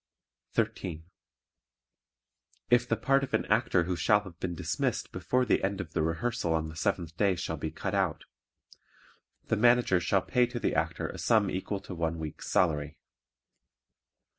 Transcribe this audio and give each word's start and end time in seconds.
13. 0.53 1.03
If 2.71 2.87
the 2.89 2.95
part 2.97 3.23
of 3.23 3.35
an 3.35 3.45
Actor 3.45 3.83
who 3.83 3.95
shall 3.95 4.21
have 4.21 4.39
been 4.39 4.55
dismissed 4.55 5.11
before 5.11 5.45
the 5.45 5.63
end 5.63 5.79
of 5.79 5.93
the 5.93 6.01
rehearsal 6.01 6.55
on 6.55 6.69
the 6.69 6.75
seventh 6.75 7.15
day 7.17 7.35
shall 7.35 7.55
be 7.55 7.69
cut 7.69 7.93
out, 7.93 8.25
the 9.45 9.55
Manager 9.57 9.99
shall 9.99 10.23
pay 10.23 10.47
to 10.47 10.59
the 10.59 10.73
Actor 10.73 11.09
a 11.09 11.19
sum 11.19 11.51
equal 11.51 11.79
to 11.81 11.93
one 11.93 12.17
week's 12.17 12.49
salary. 12.49 12.97